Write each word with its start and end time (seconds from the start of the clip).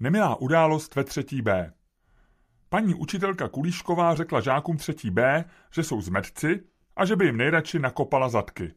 Nemilá 0.00 0.36
událost 0.36 0.94
ve 0.94 1.04
třetí 1.04 1.42
B. 1.42 1.72
Paní 2.68 2.94
učitelka 2.94 3.48
Kulíšková 3.48 4.14
řekla 4.14 4.40
žákům 4.40 4.76
třetí 4.76 5.10
B, 5.10 5.44
že 5.74 5.82
jsou 5.82 6.00
zmetci 6.00 6.64
a 6.96 7.04
že 7.04 7.16
by 7.16 7.26
jim 7.26 7.36
nejradši 7.36 7.78
nakopala 7.78 8.28
zadky. 8.28 8.74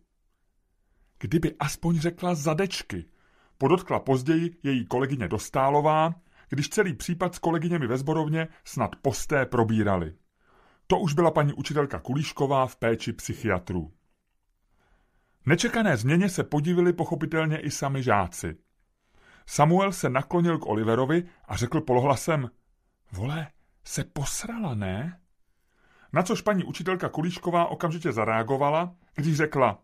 Kdyby 1.19 1.55
aspoň 1.59 1.99
řekla 1.99 2.35
zadečky, 2.35 3.05
podotkla 3.57 3.99
později 3.99 4.59
její 4.63 4.85
kolegyně 4.85 5.27
Dostálová, 5.27 6.13
když 6.49 6.69
celý 6.69 6.93
případ 6.93 7.35
s 7.35 7.39
kolegyněmi 7.39 7.87
ve 7.87 7.97
zborovně 7.97 8.47
snad 8.65 8.95
posté 8.95 9.45
probírali. 9.45 10.15
To 10.87 10.99
už 10.99 11.13
byla 11.13 11.31
paní 11.31 11.53
učitelka 11.53 11.99
Kulíšková 11.99 12.67
v 12.67 12.75
péči 12.75 13.13
psychiatrů. 13.13 13.93
Nečekané 15.45 15.97
změně 15.97 16.29
se 16.29 16.43
podívili 16.43 16.93
pochopitelně 16.93 17.57
i 17.57 17.71
sami 17.71 18.03
žáci. 18.03 18.57
Samuel 19.51 19.91
se 19.91 20.09
naklonil 20.09 20.57
k 20.57 20.65
Oliverovi 20.65 21.23
a 21.45 21.55
řekl 21.55 21.81
polohlasem, 21.81 22.49
vole, 23.11 23.47
se 23.83 24.03
posrala, 24.03 24.75
ne? 24.75 25.19
Na 26.13 26.23
což 26.23 26.41
paní 26.41 26.63
učitelka 26.63 27.09
Kulíšková 27.09 27.65
okamžitě 27.65 28.11
zareagovala, 28.11 28.95
když 29.15 29.37
řekla, 29.37 29.79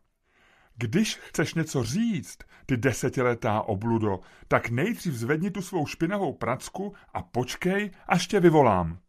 když 0.76 1.16
chceš 1.16 1.54
něco 1.54 1.84
říct, 1.84 2.38
ty 2.66 2.78
desetiletá 2.78 3.62
obludo, 3.62 4.20
tak 4.48 4.70
nejdřív 4.70 5.14
zvedni 5.14 5.52
tu 5.52 5.62
svou 5.62 5.86
špinavou 5.86 6.34
pracku 6.34 6.94
a 7.14 7.22
počkej, 7.22 7.92
až 8.08 8.28
tě 8.28 8.40
vyvolám. 8.40 9.00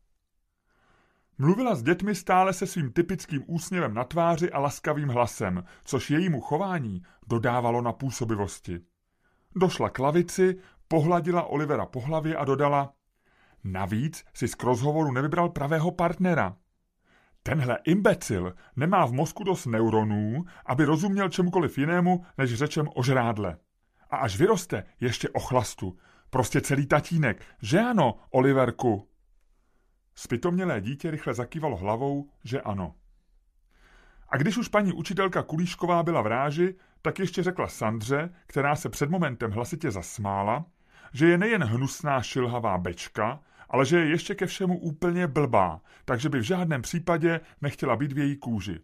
Mluvila 1.38 1.74
s 1.74 1.82
dětmi 1.82 2.14
stále 2.14 2.52
se 2.52 2.66
svým 2.66 2.92
typickým 2.92 3.44
úsměvem 3.46 3.94
na 3.94 4.04
tváři 4.04 4.52
a 4.52 4.58
laskavým 4.58 5.08
hlasem, 5.08 5.64
což 5.84 6.10
jejímu 6.10 6.40
chování 6.40 7.02
dodávalo 7.26 7.82
na 7.82 7.92
působivosti. 7.92 8.80
Došla 9.54 9.90
k 9.90 9.98
lavici, 9.98 10.58
pohladila 10.88 11.42
Olivera 11.42 11.86
po 11.86 12.00
hlavě 12.00 12.36
a 12.36 12.44
dodala 12.44 12.92
Navíc 13.64 14.24
si 14.34 14.48
z 14.48 14.56
rozhovoru 14.62 15.12
nevybral 15.12 15.48
pravého 15.48 15.90
partnera. 15.90 16.56
Tenhle 17.42 17.78
imbecil 17.84 18.54
nemá 18.76 19.06
v 19.06 19.12
mozku 19.12 19.44
dost 19.44 19.66
neuronů, 19.66 20.44
aby 20.66 20.84
rozuměl 20.84 21.28
čemukoliv 21.28 21.78
jinému, 21.78 22.24
než 22.38 22.54
řečem 22.54 22.88
o 22.94 23.02
žrádle. 23.02 23.58
A 24.10 24.16
až 24.16 24.36
vyroste, 24.36 24.84
ještě 25.00 25.28
o 25.28 25.40
chlastu. 25.40 25.98
Prostě 26.30 26.60
celý 26.60 26.86
tatínek. 26.86 27.44
Že 27.62 27.80
ano, 27.80 28.18
Oliverku? 28.30 29.08
Spitomělé 30.14 30.80
dítě 30.80 31.10
rychle 31.10 31.34
zakývalo 31.34 31.76
hlavou, 31.76 32.30
že 32.44 32.60
ano. 32.60 32.94
A 34.28 34.36
když 34.36 34.56
už 34.56 34.68
paní 34.68 34.92
učitelka 34.92 35.42
Kulíšková 35.42 36.02
byla 36.02 36.22
v 36.22 36.26
ráži, 36.26 36.74
tak 37.02 37.18
ještě 37.18 37.42
řekla 37.42 37.68
Sandře, 37.68 38.30
která 38.46 38.76
se 38.76 38.88
před 38.88 39.10
momentem 39.10 39.50
hlasitě 39.50 39.90
zasmála, 39.90 40.64
že 41.12 41.26
je 41.26 41.38
nejen 41.38 41.64
hnusná 41.64 42.22
šilhavá 42.22 42.78
bečka, 42.78 43.40
ale 43.68 43.84
že 43.86 43.98
je 43.98 44.06
ještě 44.06 44.34
ke 44.34 44.46
všemu 44.46 44.78
úplně 44.78 45.26
blbá, 45.26 45.80
takže 46.04 46.28
by 46.28 46.38
v 46.38 46.42
žádném 46.42 46.82
případě 46.82 47.40
nechtěla 47.60 47.96
být 47.96 48.12
v 48.12 48.18
její 48.18 48.36
kůži. 48.36 48.80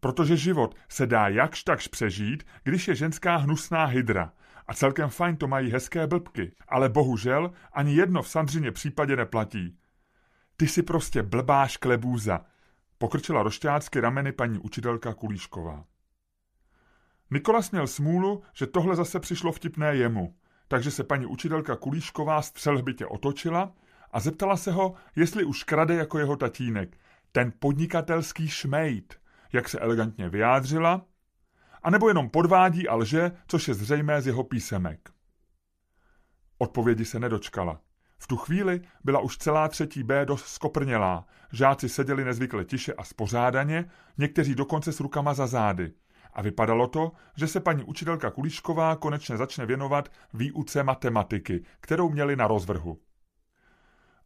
Protože 0.00 0.36
život 0.36 0.74
se 0.88 1.06
dá 1.06 1.28
jakž 1.28 1.62
takž 1.62 1.88
přežít, 1.88 2.44
když 2.64 2.88
je 2.88 2.94
ženská 2.94 3.36
hnusná 3.36 3.84
hydra. 3.84 4.32
A 4.66 4.74
celkem 4.74 5.08
fajn 5.08 5.36
to 5.36 5.48
mají 5.48 5.70
hezké 5.70 6.06
blbky, 6.06 6.52
ale 6.68 6.88
bohužel 6.88 7.52
ani 7.72 7.94
jedno 7.94 8.22
v 8.22 8.28
Sandřině 8.28 8.70
případě 8.72 9.16
neplatí. 9.16 9.78
Ty 10.56 10.68
si 10.68 10.82
prostě 10.82 11.22
blbá 11.22 11.66
šklebůza, 11.66 12.40
pokrčila 13.02 13.42
rošťácky 13.42 14.00
rameny 14.00 14.32
paní 14.32 14.58
učitelka 14.58 15.14
Kulíšková. 15.14 15.84
Nikolas 17.30 17.70
měl 17.70 17.86
smůlu, 17.86 18.42
že 18.52 18.66
tohle 18.66 18.96
zase 18.96 19.20
přišlo 19.20 19.52
vtipné 19.52 19.96
jemu, 19.96 20.36
takže 20.68 20.90
se 20.90 21.04
paní 21.04 21.26
učitelka 21.26 21.76
Kulíšková 21.76 22.42
střelhbitě 22.42 23.06
otočila 23.06 23.72
a 24.10 24.20
zeptala 24.20 24.56
se 24.56 24.72
ho, 24.72 24.94
jestli 25.16 25.44
už 25.44 25.64
krade 25.64 25.94
jako 25.94 26.18
jeho 26.18 26.36
tatínek, 26.36 26.98
ten 27.32 27.52
podnikatelský 27.58 28.48
šmejt, 28.48 29.20
jak 29.52 29.68
se 29.68 29.78
elegantně 29.78 30.28
vyjádřila, 30.28 31.06
anebo 31.82 32.08
jenom 32.08 32.30
podvádí 32.30 32.88
a 32.88 32.94
lže, 32.94 33.32
což 33.46 33.68
je 33.68 33.74
zřejmé 33.74 34.22
z 34.22 34.26
jeho 34.26 34.44
písemek. 34.44 35.10
Odpovědi 36.58 37.04
se 37.04 37.18
nedočkala. 37.18 37.80
V 38.22 38.26
tu 38.26 38.36
chvíli 38.36 38.80
byla 39.04 39.20
už 39.20 39.36
celá 39.38 39.68
třetí 39.68 40.02
B 40.02 40.26
dost 40.26 40.46
skoprnělá. 40.46 41.26
Žáci 41.52 41.88
seděli 41.88 42.24
nezvykle 42.24 42.64
tiše 42.64 42.94
a 42.94 43.04
spořádaně, 43.04 43.90
někteří 44.18 44.54
dokonce 44.54 44.92
s 44.92 45.00
rukama 45.00 45.34
za 45.34 45.46
zády. 45.46 45.92
A 46.32 46.42
vypadalo 46.42 46.86
to, 46.86 47.12
že 47.36 47.46
se 47.46 47.60
paní 47.60 47.84
učitelka 47.84 48.30
Kulišková 48.30 48.96
konečně 48.96 49.36
začne 49.36 49.66
věnovat 49.66 50.08
výuce 50.34 50.82
matematiky, 50.82 51.64
kterou 51.80 52.10
měli 52.10 52.36
na 52.36 52.46
rozvrhu. 52.46 53.00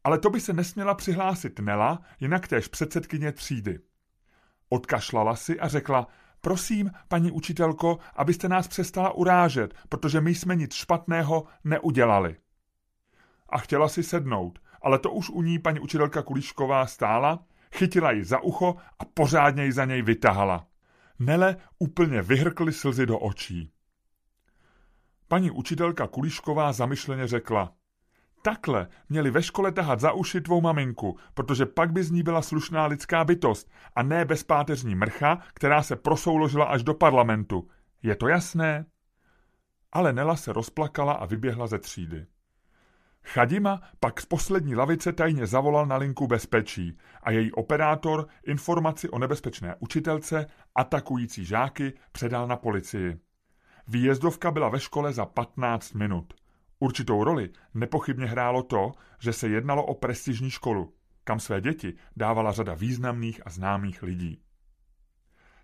Ale 0.04 0.18
to 0.18 0.30
by 0.30 0.40
se 0.40 0.52
nesměla 0.52 0.94
přihlásit 0.94 1.58
Nela, 1.58 2.00
jinak 2.20 2.48
též 2.48 2.68
předsedkyně 2.68 3.32
třídy. 3.32 3.78
Odkašlala 4.68 5.36
si 5.36 5.60
a 5.60 5.68
řekla, 5.68 6.06
prosím, 6.40 6.90
paní 7.08 7.30
učitelko, 7.30 7.98
abyste 8.16 8.48
nás 8.48 8.68
přestala 8.68 9.12
urážet, 9.12 9.74
protože 9.88 10.20
my 10.20 10.34
jsme 10.34 10.56
nic 10.56 10.74
špatného 10.74 11.44
neudělali. 11.64 12.36
A 13.48 13.58
chtěla 13.58 13.88
si 13.88 14.02
sednout, 14.02 14.58
ale 14.82 14.98
to 14.98 15.10
už 15.10 15.30
u 15.30 15.42
ní 15.42 15.58
paní 15.58 15.80
učitelka 15.80 16.22
Kulišková 16.22 16.86
stála, 16.86 17.44
chytila 17.74 18.10
ji 18.10 18.24
za 18.24 18.40
ucho 18.40 18.76
a 18.98 19.04
pořádně 19.04 19.64
ji 19.64 19.72
za 19.72 19.84
něj 19.84 20.02
vytahala. 20.02 20.66
Nele 21.18 21.56
úplně 21.78 22.22
vyhrkly 22.22 22.72
slzy 22.72 23.06
do 23.06 23.18
očí. 23.18 23.70
Paní 25.28 25.50
učitelka 25.50 26.06
Kulišková 26.06 26.72
zamyšleně 26.72 27.26
řekla, 27.26 27.72
takhle 28.42 28.88
měli 29.08 29.30
ve 29.30 29.42
škole 29.42 29.72
tahat 29.72 30.00
za 30.00 30.12
uši 30.12 30.40
tvou 30.40 30.60
maminku, 30.60 31.18
protože 31.34 31.66
pak 31.66 31.92
by 31.92 32.04
z 32.04 32.10
ní 32.10 32.22
byla 32.22 32.42
slušná 32.42 32.86
lidská 32.86 33.24
bytost 33.24 33.70
a 33.96 34.02
ne 34.02 34.24
bezpáteřní 34.24 34.94
mrcha, 34.94 35.38
která 35.54 35.82
se 35.82 35.96
prosouložila 35.96 36.64
až 36.64 36.82
do 36.82 36.94
parlamentu. 36.94 37.68
Je 38.02 38.16
to 38.16 38.28
jasné? 38.28 38.86
Ale 39.92 40.12
Nela 40.12 40.36
se 40.36 40.52
rozplakala 40.52 41.12
a 41.12 41.26
vyběhla 41.26 41.66
ze 41.66 41.78
třídy. 41.78 42.26
Chadima 43.26 43.80
pak 44.00 44.20
z 44.20 44.26
poslední 44.26 44.74
lavice 44.74 45.12
tajně 45.12 45.46
zavolal 45.46 45.86
na 45.86 45.96
linku 45.96 46.26
bezpečí 46.26 46.98
a 47.22 47.30
její 47.30 47.52
operátor 47.52 48.26
informaci 48.46 49.08
o 49.08 49.18
nebezpečné 49.18 49.74
učitelce 49.78 50.46
atakující 50.74 51.44
žáky 51.44 51.92
předal 52.12 52.46
na 52.46 52.56
policii. 52.56 53.16
Výjezdovka 53.88 54.50
byla 54.50 54.68
ve 54.68 54.80
škole 54.80 55.12
za 55.12 55.26
15 55.26 55.94
minut. 55.94 56.34
Určitou 56.78 57.24
roli 57.24 57.50
nepochybně 57.74 58.26
hrálo 58.26 58.62
to, 58.62 58.92
že 59.18 59.32
se 59.32 59.48
jednalo 59.48 59.84
o 59.86 59.94
prestižní 59.94 60.50
školu, 60.50 60.94
kam 61.24 61.40
své 61.40 61.60
děti 61.60 61.94
dávala 62.16 62.52
řada 62.52 62.74
významných 62.74 63.46
a 63.46 63.50
známých 63.50 64.02
lidí. 64.02 64.42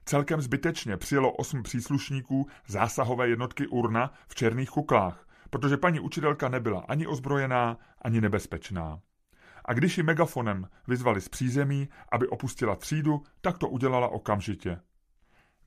Celkem 0.04 0.40
zbytečně 0.40 0.96
přijelo 0.96 1.32
osm 1.32 1.62
příslušníků 1.62 2.46
zásahové 2.66 3.28
jednotky 3.28 3.66
Urna 3.66 4.12
v 4.28 4.34
černých 4.34 4.70
kuklách, 4.70 5.26
protože 5.52 5.76
paní 5.76 6.00
učitelka 6.00 6.48
nebyla 6.48 6.80
ani 6.80 7.06
ozbrojená, 7.06 7.78
ani 8.02 8.20
nebezpečná. 8.20 9.00
A 9.64 9.72
když 9.72 9.96
ji 9.96 10.02
megafonem 10.02 10.68
vyzvali 10.88 11.20
z 11.20 11.28
přízemí, 11.28 11.88
aby 12.12 12.28
opustila 12.28 12.76
třídu, 12.76 13.22
tak 13.40 13.58
to 13.58 13.68
udělala 13.68 14.08
okamžitě. 14.08 14.80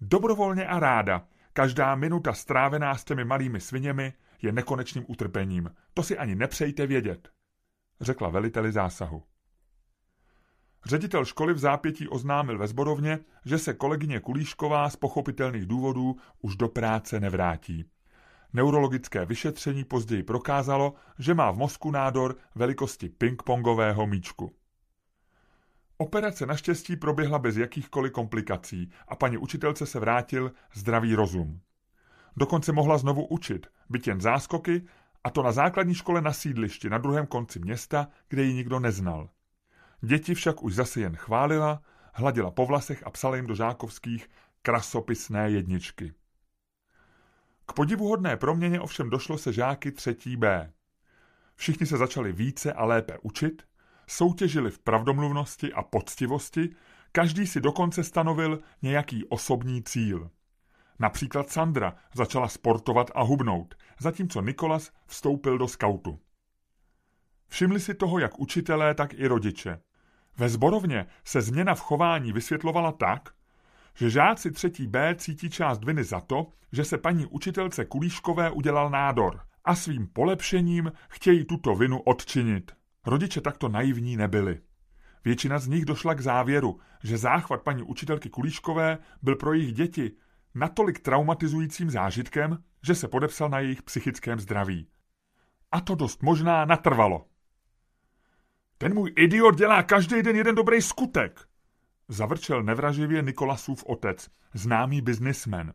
Dobrovolně 0.02 0.68
a 0.68 0.80
ráda, 0.80 1.28
každá 1.54 1.96
minuta 1.96 2.34
strávená 2.34 2.96
s 2.96 3.04
těmi 3.04 3.26
malými 3.26 3.62
sviněmi 3.62 4.14
je 4.42 4.52
nekonečným 4.52 5.06
utrpením. 5.08 5.72
To 5.94 6.04
si 6.04 6.18
ani 6.18 6.36
nepřejte 6.36 6.88
vědět, 6.88 7.30
řekla 8.02 8.30
veliteli 8.30 8.72
zásahu. 8.72 9.24
Ředitel 10.86 11.26
školy 11.26 11.54
v 11.54 11.60
zápětí 11.60 12.08
oznámil 12.08 12.58
ve 12.58 12.68
zborovně, 12.68 13.20
že 13.46 13.58
se 13.58 13.74
kolegyně 13.74 14.20
Kulíšková 14.20 14.90
z 14.90 14.96
pochopitelných 14.96 15.66
důvodů 15.66 16.16
už 16.42 16.56
do 16.56 16.68
práce 16.68 17.20
nevrátí. 17.20 17.86
Neurologické 18.56 19.26
vyšetření 19.26 19.84
později 19.84 20.24
prokázalo, 20.24 20.94
že 21.20 21.34
má 21.34 21.52
v 21.52 21.58
mozku 21.58 21.92
nádor 21.92 22.36
velikosti 22.56 23.10
pingpongového 23.10 24.08
míčku. 24.08 24.56
Operace 25.98 26.46
naštěstí 26.46 26.96
proběhla 26.96 27.40
bez 27.40 27.58
jakýchkoliv 27.58 28.12
komplikací 28.12 28.92
a 29.08 29.16
paní 29.16 29.38
učitelce 29.38 29.86
se 29.86 30.00
vrátil 30.00 30.52
zdravý 30.74 31.16
rozum. 31.16 31.60
Dokonce 32.38 32.72
mohla 32.72 32.98
znovu 32.98 33.26
učit, 33.26 33.68
byt 33.90 34.08
jen 34.08 34.22
záskoky, 34.22 34.86
a 35.24 35.30
to 35.30 35.44
na 35.44 35.52
základní 35.52 35.94
škole 35.94 36.22
na 36.22 36.34
sídlišti 36.34 36.90
na 36.90 36.98
druhém 36.98 37.28
konci 37.28 37.60
města, 37.60 38.08
kde 38.30 38.44
ji 38.44 38.54
nikdo 38.54 38.80
neznal. 38.80 39.30
Děti 40.02 40.36
však 40.36 40.64
už 40.64 40.76
zase 40.76 41.02
jen 41.02 41.16
chválila, 41.16 41.82
hladila 42.14 42.52
po 42.52 42.66
vlasech 42.66 43.08
a 43.08 43.10
psala 43.10 43.36
jim 43.36 43.48
do 43.48 43.56
žákovských 43.56 44.30
krasopisné 44.62 45.50
jedničky. 45.50 46.14
K 47.66 47.74
podivuhodné 47.74 48.38
proměně 48.38 48.80
ovšem 48.80 49.10
došlo 49.10 49.38
se 49.38 49.54
žáky 49.54 49.92
třetí 49.92 50.38
B. 50.38 50.74
Všichni 51.56 51.86
se 51.86 51.98
začali 51.98 52.32
více 52.32 52.74
a 52.74 52.86
lépe 52.86 53.18
učit, 53.22 53.64
soutěžili 54.08 54.72
v 54.72 54.80
pravdomluvnosti 54.80 55.74
a 55.74 55.84
poctivosti, 55.84 56.70
každý 57.12 57.48
si 57.48 57.62
dokonce 57.62 58.04
stanovil 58.04 58.60
nějaký 58.82 59.26
osobní 59.26 59.84
cíl. 59.84 60.30
Například 61.00 61.50
Sandra 61.50 61.96
začala 62.14 62.48
sportovat 62.48 63.12
a 63.16 63.24
hubnout, 63.24 63.76
zatímco 64.00 64.42
Nikolas 64.42 64.92
vstoupil 65.06 65.58
do 65.58 65.68
skautu. 65.68 66.20
Všimli 67.48 67.80
si 67.80 67.94
toho 67.94 68.20
jak 68.20 68.40
učitelé, 68.40 68.96
tak 68.96 69.14
i 69.14 69.28
rodiče. 69.28 69.80
Ve 70.38 70.50
zborovně 70.50 71.08
se 71.24 71.42
změna 71.42 71.76
v 71.76 71.82
chování 71.82 72.34
vysvětlovala 72.34 72.92
tak, 72.92 73.35
že 73.96 74.10
žáci 74.10 74.52
třetí 74.52 74.88
B 74.88 75.16
cítí 75.16 75.50
část 75.50 75.84
viny 75.84 76.04
za 76.04 76.20
to, 76.20 76.48
že 76.72 76.84
se 76.84 76.98
paní 76.98 77.26
učitelce 77.26 77.86
Kulíškové 77.86 78.52
udělal 78.52 78.90
nádor 78.90 79.40
a 79.66 79.76
svým 79.76 80.08
polepšením 80.08 80.92
chtějí 81.10 81.46
tuto 81.46 81.76
vinu 81.76 82.00
odčinit. 82.00 82.72
Rodiče 83.06 83.42
takto 83.42 83.70
naivní 83.70 84.18
nebyli. 84.18 84.60
Většina 85.26 85.60
z 85.60 85.68
nich 85.68 85.86
došla 85.86 86.14
k 86.14 86.22
závěru, 86.22 86.80
že 87.04 87.18
záchvat 87.18 87.62
paní 87.62 87.84
učitelky 87.84 88.30
Kulíškové 88.30 88.98
byl 89.22 89.36
pro 89.36 89.54
jejich 89.54 89.74
děti 89.74 90.12
natolik 90.56 91.00
traumatizujícím 91.00 91.90
zážitkem, 91.90 92.64
že 92.84 92.96
se 92.96 93.08
podepsal 93.08 93.50
na 93.50 93.60
jejich 93.60 93.84
psychickém 93.84 94.40
zdraví. 94.40 94.88
A 95.72 95.82
to 95.82 95.96
dost 95.96 96.24
možná 96.24 96.66
natrvalo. 96.66 97.26
Ten 98.78 98.94
můj 98.94 99.14
idiot 99.16 99.58
dělá 99.58 99.84
každý 99.84 100.24
den 100.24 100.36
jeden 100.36 100.56
dobrý 100.56 100.82
skutek, 100.82 101.48
zavrčel 102.08 102.64
nevraživě 102.64 103.22
Nikolasův 103.22 103.84
otec, 103.84 104.30
známý 104.54 105.02
biznismen. 105.02 105.74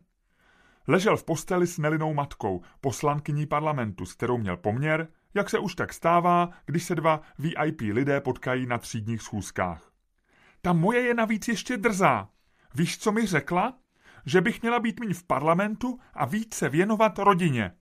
Ležel 0.87 1.17
v 1.17 1.23
posteli 1.23 1.67
s 1.67 1.77
Nelinou 1.77 2.13
matkou, 2.13 2.61
poslankyní 2.81 3.45
parlamentu, 3.45 4.05
s 4.05 4.13
kterou 4.13 4.37
měl 4.37 4.57
poměr, 4.57 5.07
jak 5.33 5.49
se 5.49 5.59
už 5.59 5.75
tak 5.75 5.93
stává, 5.93 6.49
když 6.65 6.83
se 6.83 6.95
dva 6.95 7.21
VIP 7.39 7.81
lidé 7.81 8.21
potkají 8.21 8.65
na 8.65 8.77
třídních 8.77 9.21
schůzkách. 9.21 9.91
Ta 10.61 10.73
moje 10.73 11.01
je 11.01 11.13
navíc 11.13 11.47
ještě 11.47 11.77
drzá. 11.77 12.29
Víš, 12.75 12.97
co 12.97 13.11
mi 13.11 13.25
řekla? 13.25 13.77
Že 14.25 14.41
bych 14.41 14.61
měla 14.61 14.79
být 14.79 14.99
míň 14.99 15.13
v 15.13 15.23
parlamentu 15.23 15.99
a 16.13 16.25
více 16.25 16.69
věnovat 16.69 17.19
rodině. 17.19 17.71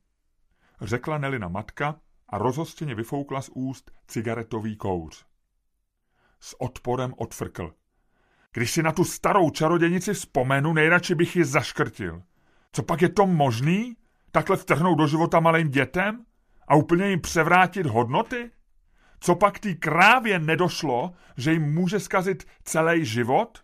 Řekla 0.81 1.19
Nelina 1.19 1.49
matka 1.49 2.01
a 2.29 2.39
rozhostěně 2.39 2.95
vyfoukla 2.95 3.43
z 3.43 3.51
úst 3.55 3.91
cigaretový 4.07 4.77
kouř. 4.77 5.27
S 6.41 6.61
odporem 6.61 7.15
odfrkl. 7.17 7.75
Když 8.53 8.71
si 8.71 8.83
na 8.83 8.93
tu 8.93 9.05
starou 9.05 9.51
čarodějnici 9.51 10.15
vzpomenu, 10.15 10.73
nejradši 10.73 11.15
bych 11.15 11.37
ji 11.37 11.45
zaškrtil. 11.45 12.23
Co 12.73 12.83
pak 12.83 13.03
je 13.03 13.09
to 13.09 13.27
možný? 13.27 13.97
Takhle 14.33 14.57
vtrhnout 14.57 14.99
do 14.99 15.07
života 15.07 15.41
malým 15.41 15.69
dětem? 15.69 16.25
A 16.69 16.75
úplně 16.75 17.09
jim 17.11 17.21
převrátit 17.21 17.87
hodnoty? 17.87 18.51
Co 19.21 19.35
pak 19.35 19.59
tý 19.59 19.75
krávě 19.75 20.39
nedošlo, 20.39 21.13
že 21.37 21.53
jim 21.53 21.75
může 21.75 22.01
skazit 22.01 22.45
celý 22.65 23.05
život? 23.05 23.59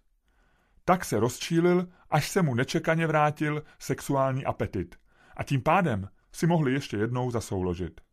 Tak 0.84 1.04
se 1.04 1.20
rozčílil, 1.20 1.88
až 2.10 2.28
se 2.28 2.42
mu 2.42 2.54
nečekaně 2.54 3.06
vrátil 3.06 3.62
sexuální 3.78 4.44
apetit. 4.44 4.96
A 5.36 5.42
tím 5.42 5.62
pádem 5.62 6.08
si 6.32 6.46
mohli 6.46 6.72
ještě 6.72 6.96
jednou 6.96 7.30
zasouložit. 7.30 8.05